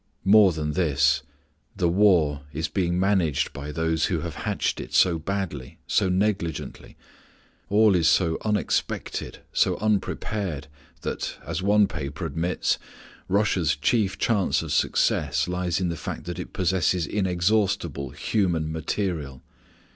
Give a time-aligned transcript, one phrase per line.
[0.25, 1.21] More than this:
[1.75, 6.97] the war is being managed by those who have hatched it so badly, so negligently,
[7.69, 10.65] all is so unexpected, so unprepared,
[11.01, 12.79] that, as one paper admits,
[13.27, 19.43] Russia's chief chance of success lies in the fact that it possesses inexhaustible human material.